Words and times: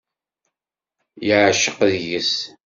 Yeεceq 1.27 1.77
deg-s. 1.91 2.33